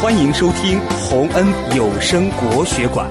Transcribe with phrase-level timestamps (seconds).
[0.00, 1.44] 欢迎收听洪恩
[1.76, 3.10] 有声国学馆。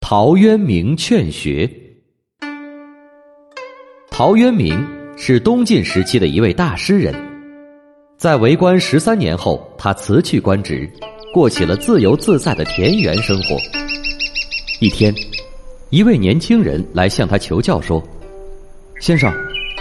[0.00, 1.70] 陶渊明劝学。
[4.10, 4.84] 陶渊明
[5.16, 7.14] 是东晋时期的一位大诗人，
[8.18, 10.90] 在为官十三年后，他辞去官职，
[11.32, 13.56] 过起了自由自在的田园生活。
[14.80, 15.14] 一天，
[15.90, 18.02] 一位年轻人来向他求教说
[18.98, 19.32] ：“先生，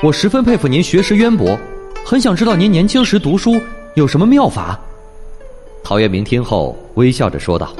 [0.03, 1.57] 我十分佩服您学识渊博，
[2.05, 3.59] 很想知道您年轻时读书。”
[3.95, 4.77] 有什么妙法？
[5.81, 7.73] 陶渊明听后微笑着说道：“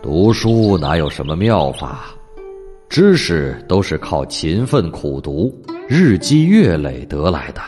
[0.00, 2.14] 读书哪有什么妙法？
[2.88, 5.52] 知识都是靠勤奋苦读、
[5.88, 7.60] 日积月累得来的。”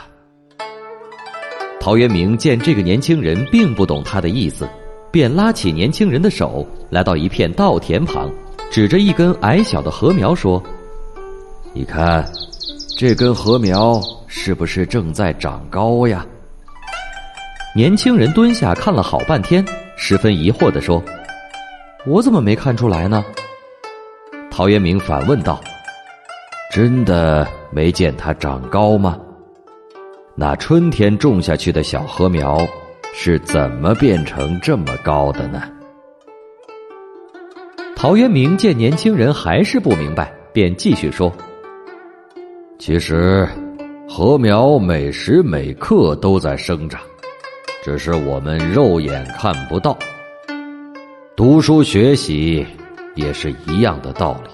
[1.80, 4.68] 陶渊明见这个年轻人并不懂他的意思，
[5.10, 8.30] 便拉起年轻人的手，来到一片稻田旁，
[8.70, 10.62] 指着一根矮小的禾苗说
[11.74, 12.24] ：“你看，
[12.96, 16.24] 这根禾苗是不是正在长高呀？”
[17.74, 19.64] 年轻人蹲下看了好半天，
[19.96, 21.02] 十分疑惑地说
[22.04, 23.24] ：“我怎么没看出来呢？”
[24.52, 25.58] 陶渊明反问道
[26.70, 29.18] ：“真的没见它长高吗？
[30.34, 32.58] 那春天种下去的小禾苗
[33.14, 35.62] 是怎么变成这么高的呢？”
[37.96, 41.32] 陶渊明见年轻人还是不明白，便继续说
[42.78, 43.48] ：“其实，
[44.06, 47.00] 禾苗每时每刻都在生长。”
[47.82, 49.98] 只是我们肉眼看不到，
[51.34, 52.64] 读书学习
[53.16, 54.50] 也是一样的道理。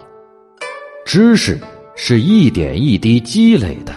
[1.05, 1.59] 知识
[1.95, 3.93] 是一点一滴积累的，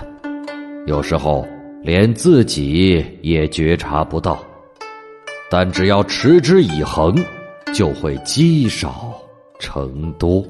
[0.85, 1.47] 有时候
[1.81, 4.37] 连自己也觉察不到，
[5.49, 7.15] 但只要持之以恒，
[7.73, 9.17] 就会积少
[9.59, 10.45] 成多。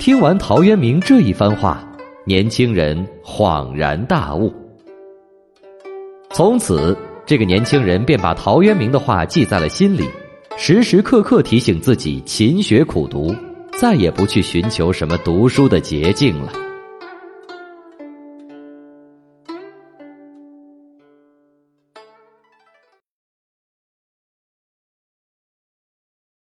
[0.00, 1.88] 听完陶渊明这一番话，
[2.24, 4.52] 年轻人恍然大悟，
[6.30, 6.98] 从此。
[7.26, 10.06] 这个年轻人便把陶渊明的话记在了心里，
[10.58, 13.34] 时时刻刻提醒自己勤学苦读，
[13.78, 16.52] 再也不去寻求什么读书的捷径了。